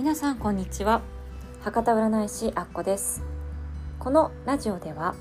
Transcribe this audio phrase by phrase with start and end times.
[0.00, 1.02] 皆さんこんにちは。
[1.60, 3.22] 博多占い師アッコです。
[3.98, 5.14] このラジオでは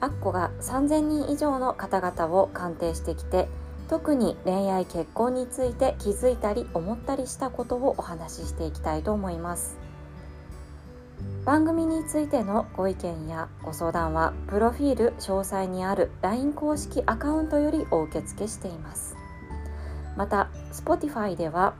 [0.00, 3.48] アッコが3000人以上の方々を鑑定してきて
[3.88, 9.76] 特に恋愛結婚について気づいたり思ったりしたことをお話ししていきたいと思います。
[11.44, 19.16] 番組についてのご意見やご相談はプロフィール詳細にある LINE 公式アカウントよりお受け付けしています。
[20.16, 21.74] また Spotify では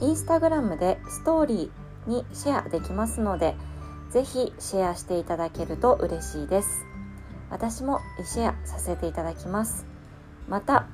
[0.00, 3.54] インスタグラムでストーリーにシェアできますので
[4.10, 6.84] ぜひシェアしていただけると嬉しいです。
[7.50, 9.86] 私もシェアさせていただきます。
[10.48, 10.86] また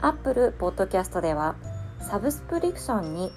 [0.00, 1.56] Apple Podcast では
[2.00, 3.32] サブスクリプションに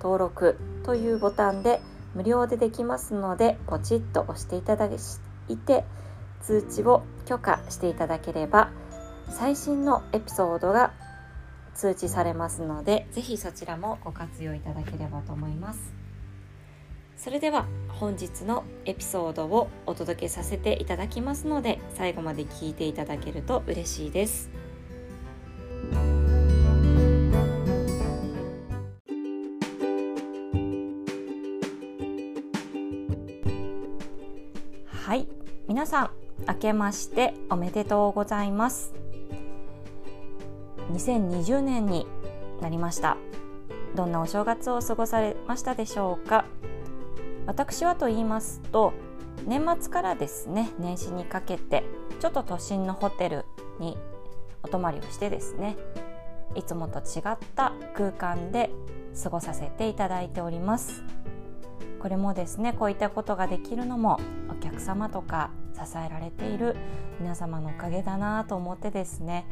[0.00, 1.80] 登録というボタンで
[2.14, 5.84] 無料でできますのでポチッと押していただいて
[6.42, 8.70] 通知を許可していただければ
[9.28, 10.92] 最新のエピソードが
[11.76, 15.94] 通知されますのでぜひそちらもご活用いただければと思います。
[17.16, 24.50] それでは本日のエピソードをお届けさせていただきますので最後まで聞いていただけると嬉しいです。
[34.86, 35.26] はい。
[35.68, 36.10] 皆さん
[36.48, 39.05] 明けましておめでとうございます。
[40.96, 42.06] 2020年に
[42.60, 43.18] なりました。
[43.94, 46.46] どんなお正月を過ごされましたでしょうか？
[47.46, 48.94] 私はと言いますと
[49.46, 51.84] 年末からですね年始にかけて
[52.18, 53.44] ちょっと都心のホテル
[53.78, 53.96] に
[54.62, 55.76] お泊まりをしてですね
[56.54, 58.70] いつもと違った空間で
[59.22, 61.04] 過ごさせていただいております。
[62.00, 64.18] これもですねこういったことができるのも
[64.50, 66.76] お客様とか支えられている
[67.20, 69.46] 皆様のおかげだなと思ってですね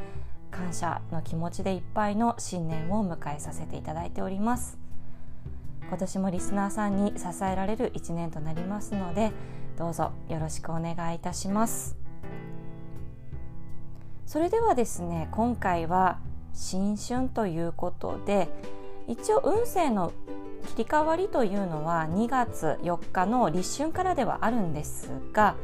[0.54, 4.78] 感謝の気持ちでいっぱいの新年を迎えさせていただいております。
[5.88, 9.32] 今年もリスナーさんに支えられる1年となりますので
[9.76, 11.96] どうぞよろしくお願いいたします。
[14.26, 16.18] それではですね今回は
[16.54, 18.48] 新春ということで
[19.06, 20.12] 一応運勢の
[20.68, 25.56] 切り替わりというのは2月4日の立春からではあるんですが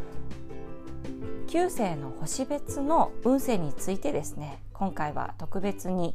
[1.49, 6.15] 9星の星別の運勢についてですね今回は特別に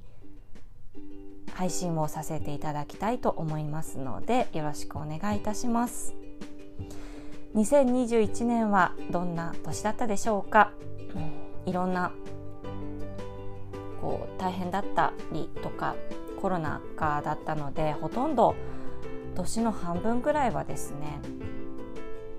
[1.54, 6.16] 配信をさせていただきたいと思いますのでよろしくお願いいたします。
[7.54, 10.72] 2021年はどんな年だったでしょうか、
[11.14, 12.12] うん、いろんな
[14.02, 15.96] こう大変だったりとか
[16.42, 18.56] コロナ禍だったのでほとんど
[19.36, 21.20] 年の半分ぐらいはですね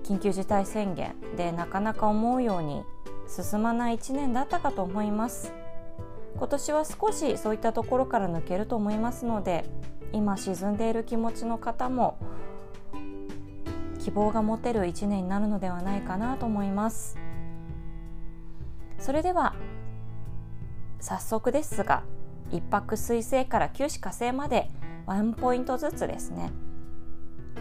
[0.03, 2.83] 緊急事態宣言でなかなか思うように
[3.29, 5.53] 進まない1年だったかと思います。
[6.37, 9.65] 今年は少しそういったところから抜けると思いますので
[10.13, 12.17] 今沈んでいる気持ちの方も
[13.99, 17.17] 希望が持てる1年になるのではないかなと思います。
[18.99, 19.55] それでは
[20.99, 22.03] 早速ですが
[22.51, 24.69] 一泊水星から九死火星まで
[25.05, 26.51] ワンポイントずつですね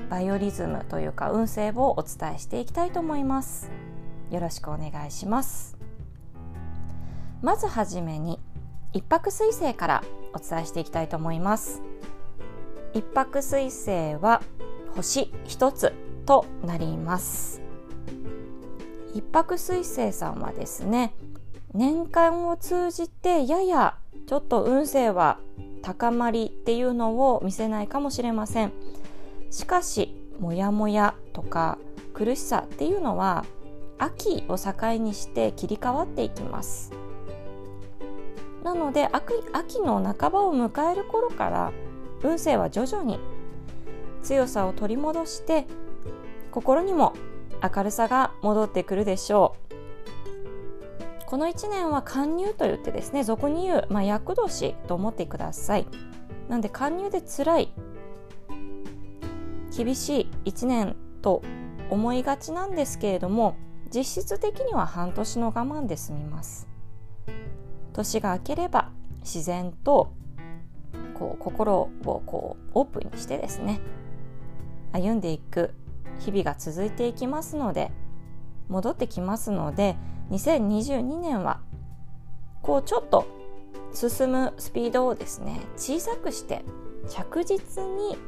[0.09, 3.71] バイオリズムというか運勢をお伝えしていきたいと思います。
[4.31, 5.77] よろしくお願いします。
[7.43, 8.41] まずはじめに
[8.93, 11.83] 一泊水星からお伝えしていきたいと思います。
[12.95, 14.43] 一泊水星は
[14.95, 15.93] 星一つ
[16.25, 17.61] となります。
[19.15, 21.15] 一泊水星さんはですね
[21.73, 25.39] 年間を通じてややちょっと運勢は
[25.83, 28.73] 高まりっていうのを見せないかもしれません。
[29.51, 31.79] しかしモヤモヤとか
[32.15, 33.45] 苦しさっていうのは
[33.99, 36.93] 秋を境にして切り替わっていきます。
[38.67, 39.09] なので
[39.53, 41.73] 秋の半ばを迎える頃から
[42.25, 43.21] 運勢は徐々に
[44.25, 45.69] 強さを取り戻して
[46.51, 47.13] 心にも
[47.63, 51.27] 明るさが戻ってくるでしょう。
[51.27, 55.87] この1年は貫入と言ってですね俗に言う、まあ、厄年と思ってください。
[56.49, 57.73] なんで貫入で辛い
[59.77, 61.41] 厳しい1年と
[61.89, 63.55] 思いがちなんですけれども
[63.95, 66.76] 実質的には半年の我慢で済みます。
[67.97, 68.91] 年が明ければ
[69.23, 70.13] 自然と
[71.15, 73.81] こう心をこうオープンにしてですね
[74.93, 75.75] 歩んでいく
[76.19, 77.91] 日々が続いていきますので
[78.69, 79.97] 戻ってきますので
[80.31, 81.61] 2022年は
[82.63, 83.27] こうちょっと
[83.95, 86.65] 進むスピードをですね小さくして
[87.09, 88.19] 着実に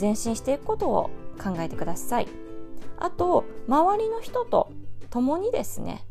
[0.00, 1.10] 前進していくことを
[1.42, 2.28] 考えてください。
[2.98, 4.72] あと周りの人と
[5.10, 6.04] 共にですね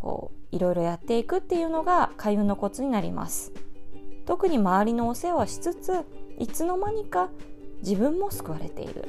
[0.00, 3.52] こういろいろやっていくっていうのが開運のコツになります。
[4.26, 6.04] 特に周りのお世話しつつ
[6.38, 7.30] いつの間にか
[7.82, 9.08] 自分も救われている。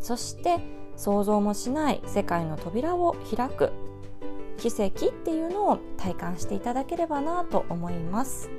[0.00, 0.58] そして
[0.96, 3.72] 想像もしない世界の扉を開く。
[4.58, 8.50] 奇跡っていうのを体感していただければなと思います。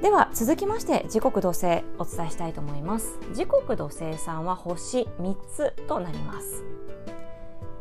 [0.00, 3.18] では続きまして時刻土星お伝えしたいと思います。
[3.34, 6.64] 時刻土星さんは星3つとなります。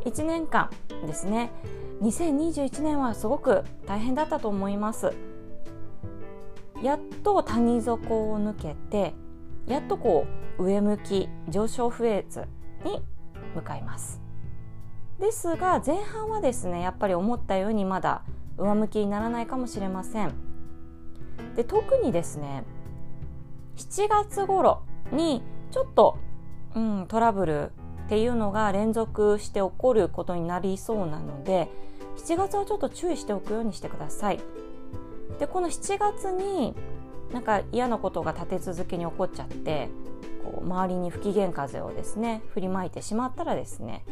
[0.06, 0.70] 1年間
[1.06, 1.52] ですね。
[2.02, 5.14] 2021年はすごく大変だったと思います。
[6.82, 9.14] やっと谷底を抜けて
[9.66, 10.28] やっとこ
[10.60, 12.48] う上向き上昇フェーズ
[12.84, 13.02] に
[13.56, 14.22] 向かいます。
[15.20, 18.24] ですが前半はですねやっぱり思ったようにまだ
[18.58, 20.34] 上向きにならないかもしれません。
[21.56, 22.64] で特にですね
[23.78, 25.42] 7月頃に
[25.72, 26.18] ちょっと、
[26.76, 27.72] うん、トラブル
[28.06, 31.70] っていうのが連続して起こることになりそうなので
[32.18, 34.40] 7月はちょっと注意しておくようにしてください。
[35.40, 36.76] でこの7月に
[37.34, 39.90] なんか嫌なことが立て続けに起こっちゃって
[40.44, 44.06] こう周りに不機嫌風をですね振りまいてしまったらですね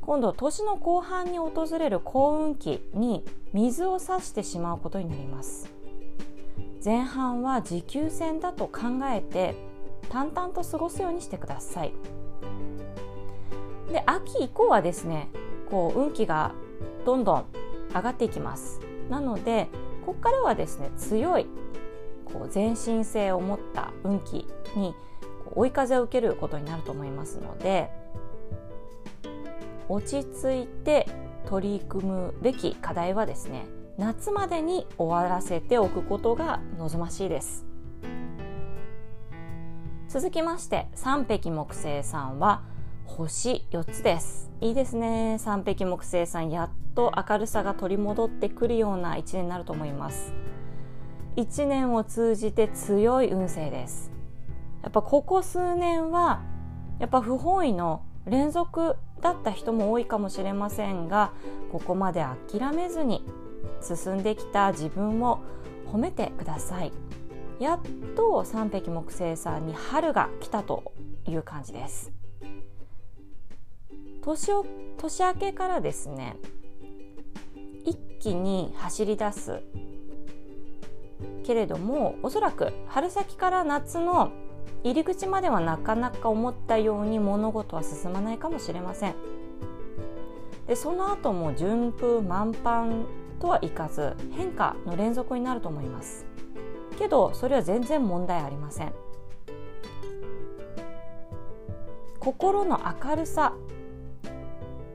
[0.00, 5.70] 今度年の後半に訪れる幸運期に水を差してしまうことになります。
[6.84, 9.54] 前半は持久戦だと考えて
[10.08, 11.92] 淡々と過ごすようにしてください
[13.92, 15.28] で秋以降はですね
[15.70, 16.52] こう運気が
[17.04, 17.44] どんどん
[17.94, 18.80] 上がっていきます。
[19.10, 19.68] なので
[20.06, 21.46] ここからはですね強い
[22.24, 24.94] こう前進性を持った運気に
[25.54, 27.90] 追い風を受けることになると思いますので
[29.88, 31.06] 落ち着いて
[31.46, 33.66] 取り組むべき課題はですね
[33.98, 37.66] 夏までに終わらせておくことが望ましいです。
[40.08, 42.62] 続きまして三匹木星さんは
[43.12, 44.50] 星4つです。
[44.62, 45.36] いいですね。
[45.38, 50.32] 三匹木星さんやっと明るさが取り戻ってくるような一年になると思います。
[51.36, 54.10] 一年を通じて強い運勢です。
[54.82, 56.40] やっぱここ数年は
[56.98, 61.32] やっぱ不本意の連続だった人も多いかもしれませんが
[61.70, 63.26] ここまで諦めずに
[63.82, 65.40] 進んできた自分を
[65.92, 66.92] 褒めてください。
[67.60, 67.80] やっ
[68.16, 70.94] と三匹木星さんに春が来たと
[71.26, 72.10] いう感じです。
[74.22, 74.64] 年を
[74.98, 76.36] 年明けからですね
[77.84, 79.60] 一気に走り出す。
[81.44, 84.30] けれどもおそらく春先から夏の
[84.84, 89.14] 入り口まではなかなか思ったように物事は進まないかもしれません。
[90.66, 93.06] でその後も順風満帆
[93.40, 96.24] とはいかず変化の連続になると思います。
[96.96, 98.92] けどそれは全然問題ありません。
[102.20, 103.54] 心の明るさ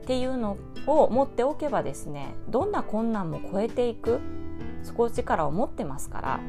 [0.08, 0.56] っていうの
[0.86, 4.20] を持っておけばですねどんな困難も超えていく
[4.82, 6.40] 底力を持ってますから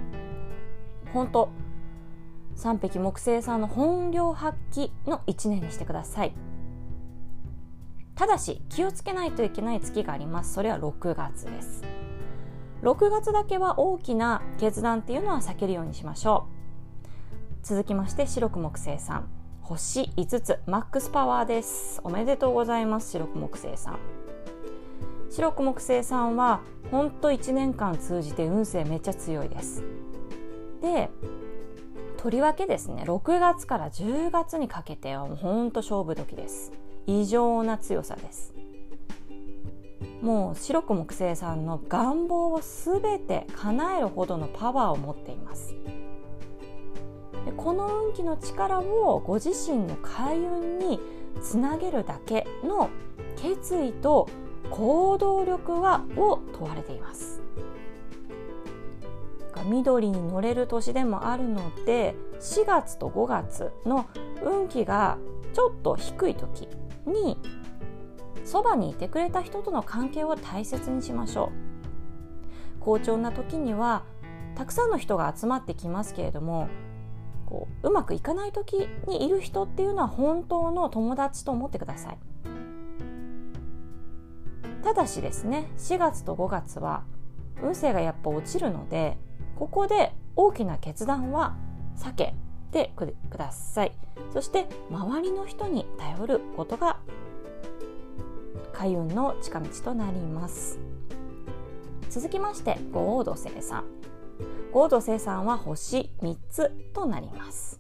[1.12, 1.50] 本当
[2.56, 6.34] 三匹木星さんの本領発揮の1年にしてください。
[8.16, 10.54] ただし気をつけないといけない月があります。
[10.54, 11.84] それは6月です。
[12.82, 16.48] 6月だけは大きな決断っていうのは避けるようにしましょ
[17.64, 17.66] う。
[17.66, 19.38] 続きまして白く木星さん。
[19.69, 22.01] 星5つマックスパワーです。
[22.04, 24.00] おめでとうございます白く木星さん。
[25.30, 29.83] 白く木星さんはほんと1年間通じて運勢めっちゃ強いです。
[30.82, 31.12] で
[32.17, 36.72] とりわけですね6月から10月にかけてはもうほんと勝負時です。
[37.05, 38.55] 異常な強さです。
[40.24, 45.75] もう白く木星さんの願望を全て叶えるほどのパワーを持っています。
[47.50, 51.00] でこの運気の力をご自身の開運に
[51.41, 52.89] つなげるだけの
[53.38, 54.29] 決意と
[54.70, 57.41] 行動力はを問われています。
[59.65, 64.06] 緑に乗れる年でもあるので4月と5月の
[64.41, 65.18] 運気が
[65.53, 66.70] ちょっと低い時
[67.06, 67.38] に
[68.46, 71.51] そばにいてくれた人との関係を大切にしましょ
[72.77, 72.79] う。
[72.79, 74.03] 好調な時には
[74.56, 76.70] たくさんの人が集まってきますけれども
[77.50, 82.18] こううまくいかない時にいる人っていうのは本当の友達と思ってください。
[84.84, 87.03] ただしですね4月と5月は
[87.62, 89.18] 運勢がやっぱ落ちるので
[89.58, 91.58] ここで大きな決断は
[91.98, 92.36] 避け
[92.72, 93.94] てください。
[94.32, 96.98] そして周りの人に頼ることが
[98.74, 100.79] 開運の近道となります。
[102.10, 103.99] 続きまして合土星さん。
[104.72, 107.80] 合土星さんは星3つとなります。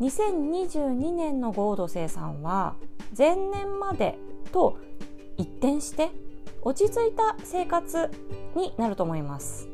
[0.00, 2.74] 2022年の合土星さんは
[3.16, 4.18] 前年まで
[4.52, 4.78] と
[5.36, 6.10] 一転して
[6.62, 8.10] 落ち着いた生活
[8.54, 9.68] になると思います。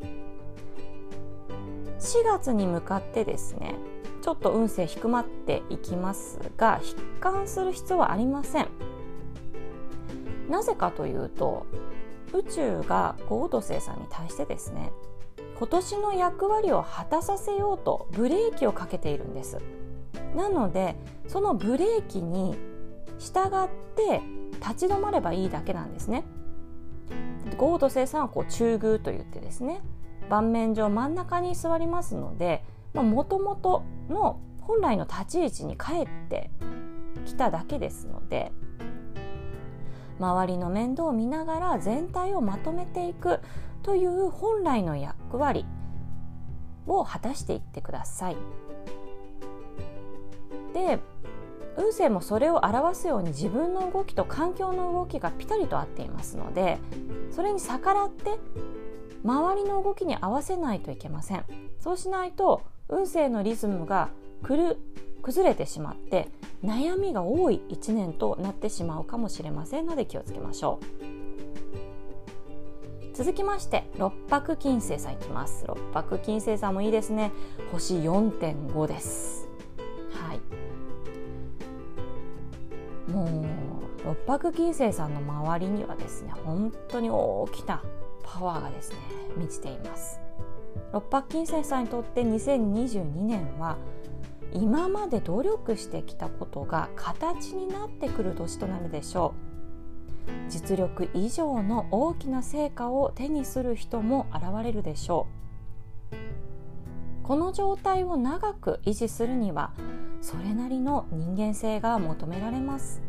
[1.99, 3.75] 4月に向かってですね
[4.23, 8.69] ちょっと運勢低まっていきますが悲観する必要はありません。
[10.49, 11.67] なぜかというと
[12.33, 14.93] 宇宙が合土星さんに対してですね
[15.59, 19.59] 今年の役割を果たさせようとブレーキをかけているんです。
[20.37, 20.95] なので
[21.27, 22.57] そのブレーキに
[23.19, 24.21] 従って
[24.61, 26.25] 立ち止まればいいだけなんですね。
[27.57, 29.83] 合土星さんはこう中宮と言ってですね
[30.29, 32.62] 盤面上真ん中に座りますので
[32.95, 36.50] もともとの本来の立ち位置に帰って
[37.25, 38.53] きただけですので
[40.21, 43.41] 周りの面倒を見ながら全体をまとめていく。
[43.88, 45.64] という本来の役割
[46.87, 48.37] を果たしていってください。
[50.75, 50.99] で
[51.78, 56.76] 運勢もそれを表すように自分の動きと環境の動きがピタリと合っていますので
[57.30, 58.38] それに逆らって
[59.25, 61.45] 周りの動きに合わせないといけません
[61.80, 64.11] そうしないと運勢のリズムが
[64.42, 64.76] 崩
[65.49, 66.28] れてしまって
[66.62, 70.78] 悩みが多い1年となってしまうかもしれませんので気をつけましょ
[71.14, 71.18] う
[73.19, 75.65] 続きまして六白金星さんいきます。
[75.67, 77.33] 六白金星さんもいいですね。
[77.73, 79.49] 星4.5です。
[80.13, 80.41] はい。
[83.11, 87.83] もう六白金星さんの周りにはですね本当に大きな
[88.23, 88.99] パワーがですね
[89.37, 90.21] 満ちています。
[90.93, 93.79] 六白金星さんにとって2022年は
[94.53, 99.48] 今まで努力してきたことが形になってくる年となるでしょう。
[100.49, 105.26] 実力以上の大きな成果を手にする人も現れるでしょ
[107.23, 107.26] う。
[107.26, 109.73] この状態を長く維持するには
[110.23, 113.02] それなりの人間性が求められます。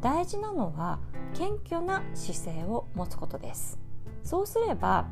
[0.00, 0.98] 大事なのは
[1.34, 3.78] 謙虚な姿勢を持つことです。
[4.22, 5.06] そうすれば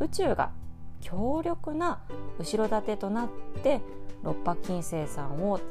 [0.00, 0.52] 宇宙が
[1.00, 2.02] 強力な
[2.38, 3.28] 後ろ盾となっ
[3.62, 3.80] て
[4.22, 5.62] 六白金星さんを支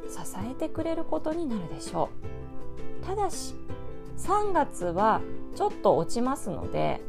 [0.49, 2.09] えてくれることになるでしょ
[3.01, 3.05] う。
[3.05, 3.53] ただし
[4.17, 5.21] 3月は
[5.55, 7.01] ちょっと落ちますので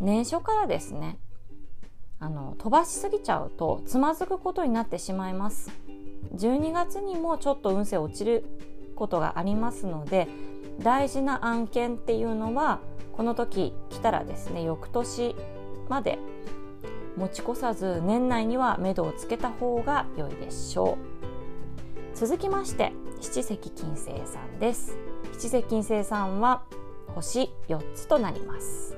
[0.00, 1.18] 年初からですね
[2.18, 5.70] あの飛ばしすぎちゃうとつまずくことになってしまいます。
[6.34, 8.44] 12月にもちょっと運勢落ちる
[8.94, 10.28] ことがありますので
[10.80, 12.80] 大事な案件っていうのは
[13.12, 15.36] この時来たらですね翌年
[15.88, 16.18] まで
[17.16, 20.98] 持ち越さず年内には目処をつけた方が良いでしょ
[22.12, 22.16] う。
[22.16, 25.05] 続きまして七石金星さんです。
[25.38, 26.62] 七石金星さんは
[27.14, 28.96] 星4つとなります。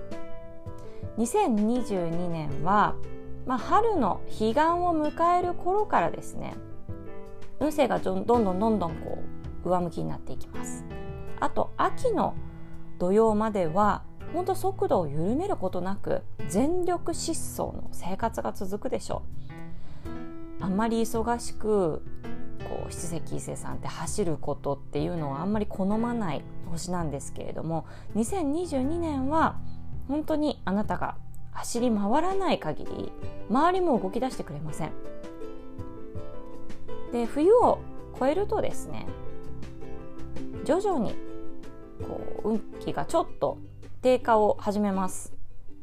[1.19, 2.95] 2022年は、
[3.45, 4.55] まあ、春の彼岸を
[4.95, 6.55] 迎える頃からですね
[7.59, 9.19] 運勢がどんどんどんどんこ
[9.65, 10.85] う上向きになっていきます。
[11.41, 12.35] あと秋の
[12.99, 19.23] 土曜までは本当速度を緩めることなく全力疾走の生活が続くでしょ
[20.61, 20.65] う。
[20.65, 22.03] あんまり忙しく
[22.69, 29.57] こう七石伊勢さんって走ることっていうのはあんまり好まない星なんですけれども2022年は
[30.07, 31.17] 本当にあなたが
[31.53, 33.13] 走り回らない限り
[33.51, 34.93] 周りも動き出してくれません。
[37.13, 37.81] で冬を
[38.17, 39.07] 越えるとですね
[40.65, 41.15] 徐々に
[42.07, 43.59] こう運気がちょっと
[44.03, 45.33] 低下を始めます。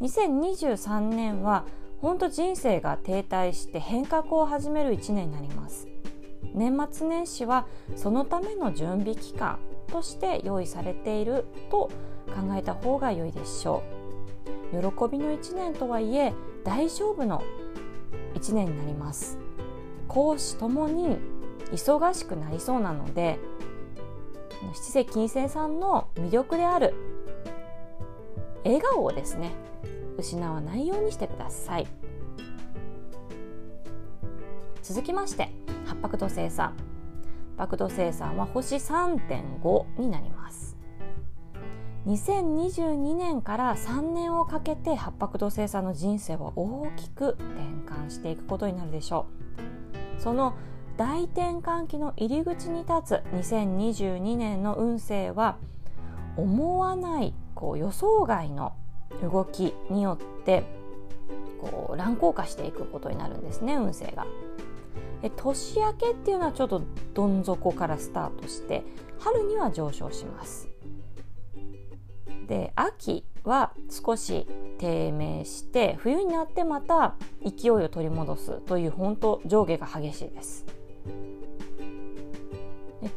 [0.02, 1.66] 2023年は
[2.00, 5.88] 本当人生が停滞して変革を始める1年になります。
[6.56, 11.90] 年末年始はそのための準備期間として用意されていると
[12.28, 13.96] 考えた方が良いでしょう。
[14.72, 14.82] 喜
[15.12, 16.34] びの1年とはいえ
[16.64, 17.44] 大丈夫の
[18.34, 19.38] 1年になります。
[20.08, 21.18] 講師ともに
[21.72, 23.40] 忙しくなりそうなので
[24.74, 26.94] 七石金星さんの魅力である
[28.64, 29.52] 笑顔をですね
[30.18, 31.88] 失わないようにしてください。
[34.82, 35.50] 続きまして
[36.02, 36.70] 八白土星さん
[37.58, 40.76] 八白土星さんは星3.5になります。
[42.06, 47.46] 2022年から3年をかけて八白土星さんの人生は大きく転
[47.92, 49.26] 換していくことになるでしょ
[50.18, 50.22] う。
[50.22, 50.54] その
[50.98, 55.58] 大転換期の入り口に立つ2022年の運勢は
[56.38, 58.74] 思わないこう予想外の
[59.22, 60.64] 動きによって
[61.62, 64.26] こう乱高下していくことになるんですね運勢が。
[65.30, 66.82] 年明けっていうのはちょっと
[67.14, 68.84] どん底からスタートして
[69.20, 70.70] 春には上昇します。
[72.48, 80.66] で秋は少し低迷して冬になってまた勢いを取り戻すという本当上下が激しいです。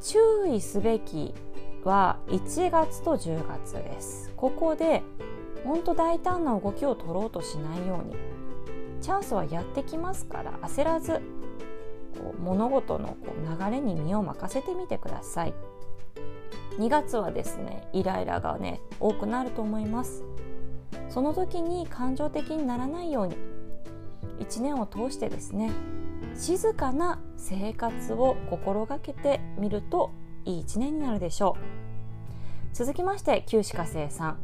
[0.03, 1.35] 注意すべき
[1.85, 5.03] は1月と10月ですここで
[5.65, 8.17] 本当大胆な動きを取ろうとしないように
[9.01, 11.21] チャンスはやってきますから焦らず
[12.17, 15.55] こう物事のこう流れに身を任せてみてください。
[16.79, 20.25] 2月はですねイライラがね多くなると思います。
[21.09, 23.37] その時に感情的にならないように
[24.41, 25.71] 1年を通してですね
[26.35, 30.13] 静かな生活を心がけてみると
[30.45, 31.57] いい1年になるでしょ
[32.73, 32.75] う。
[32.75, 34.39] 続きまして旧歯科生さん。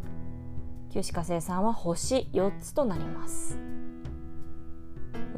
[0.91, 3.59] 旧歯科生さんは星4つとなります。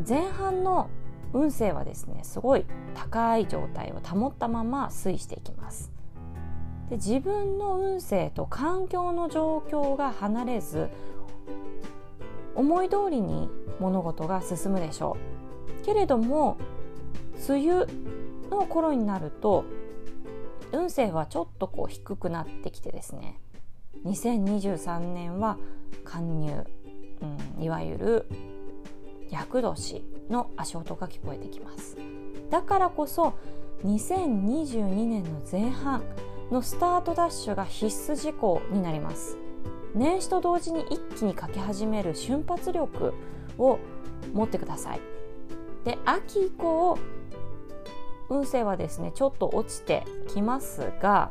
[0.08, 0.88] 前半の
[1.32, 2.64] 運勢はですねすごい
[2.94, 5.92] 高い状態を保ったまま推移していきます。
[6.88, 10.88] で自分の運勢と環境の状況が離れず
[12.54, 15.16] 思い通りに物事が進むでしょ
[15.82, 15.84] う。
[15.84, 16.56] けれども
[17.48, 17.86] 梅雨
[18.50, 19.64] の頃になると
[20.72, 23.40] 運勢はちょっとこう低くなってきてですね
[24.04, 25.58] 2023年は
[26.04, 26.64] 貫入、
[27.56, 28.28] うん、いわゆる
[29.30, 30.02] 厄年。
[30.30, 31.96] の足音が聞こえてきます。
[32.50, 33.34] だからこそ
[33.84, 36.02] 2022年の前半
[36.50, 39.38] のスタートダッシュが必須事項になります。
[39.94, 43.14] 年始と同時に一気にかけ始める瞬発力
[43.58, 43.78] を
[44.32, 45.00] 持ってください。
[45.84, 46.98] で秋以降
[48.28, 51.30] 運勢はですねちょっと落ちてきますが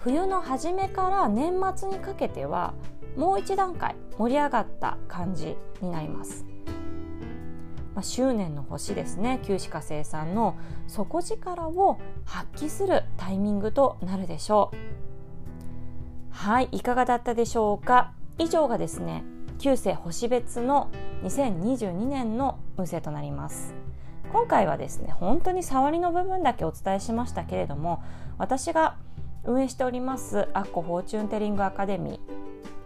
[0.00, 2.74] 冬の初めから年末にかけては
[3.16, 6.49] もう一段階盛り上がった感じになります。
[7.94, 9.40] まあ、執念の星ですね。
[9.42, 10.56] 旧歯科生さんの
[10.86, 14.76] 底力を発揮するタイミングとなるでしょう。
[16.30, 18.12] はいいかがだったでしょうか？
[18.38, 19.24] 以上がですね
[19.58, 20.90] 旧世星別の
[21.24, 23.74] 2022年の運勢となります。
[24.32, 28.00] 今回はですね本当に触りの部分だけお伝えしましたけれども
[28.38, 28.96] 私が
[29.42, 32.18] 運営しておりますアッコフォーチュンテリングアカデミー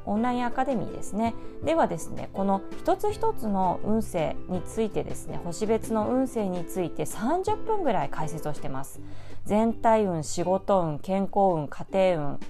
[0.06, 1.34] オンラインアカデミーですね。
[1.64, 9.00] ではですねこの一つ一つの運勢についてですね星別の運勢について30分ぐらい解説をしてます。
[9.44, 12.40] 全体運仕事運健康運家庭運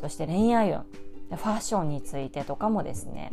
[0.00, 0.78] そして恋愛運
[1.30, 3.32] ファッションについてとかもですね。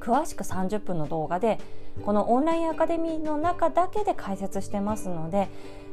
[0.00, 1.58] 詳しく30分の動画で
[2.04, 5.48] このオンラインアカデミーの中だけで解説してますので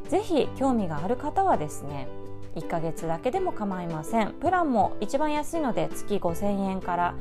[0.07, 2.07] ぜひ興味がある方はですね
[2.55, 4.33] 1ヶ月だけでも構いません。
[4.33, 7.15] プランも一番安いので月5000円から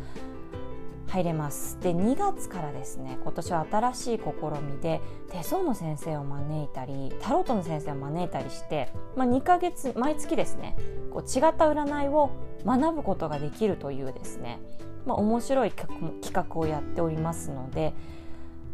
[1.09, 1.79] 入れます。
[1.81, 4.23] で2月からですね今年は新しい試
[4.61, 10.77] みで手相の先生を招いたりタロットの先生を招いたりして、まあ、2ヶ月毎月ですね
[11.11, 12.31] こう違った占いを
[12.65, 14.61] 学ぶことができるというですね、
[15.07, 17.95] まあ、面白い企画をやっておりますので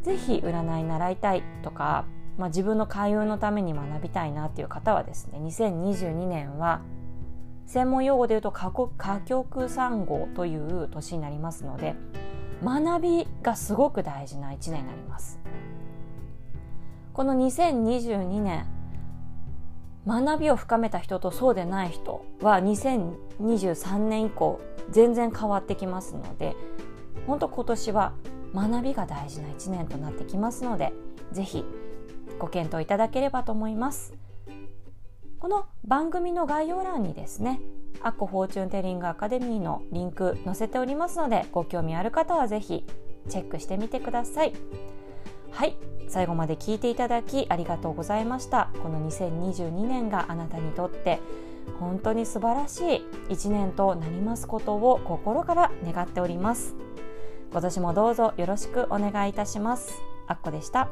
[0.03, 2.05] 是非占い習いたいとか
[2.39, 6.83] まあ、自分の開運のために学びたいなっていう方はですね2022年は
[7.67, 11.95] 専門用語で言うと歌曲産号という年になりますので
[12.63, 15.41] 学びがすごく大事な1年になります。
[17.13, 18.67] この2022年
[20.07, 26.57] 学びを深めた人とそうでない人は2023年以降全然変わってきますので
[27.27, 28.13] 本当今年は
[28.53, 30.93] 学びが大事な1年となってきますので
[31.33, 31.65] ぜひ
[32.39, 34.15] ご検討いただければと思います。
[35.39, 37.61] この番組の概要欄にですね
[38.03, 42.87] アッコフォーチュンテリングアカデミーのリンク載せておりますのでご興味ある方はぜひ
[43.29, 44.53] チェックしてみてください。
[45.51, 45.77] はい
[46.09, 48.71] 最後まで聞いていただきありがとうございました。
[48.83, 51.21] この2022年があなたにとって
[51.79, 56.75] 本当に素晴らしい1年となりますことを心から願っております。
[57.53, 60.01] 今年もどうぞよろしくお願いいたします。
[60.27, 60.89] あっこでした。